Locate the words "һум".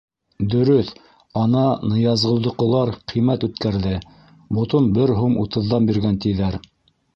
5.23-5.39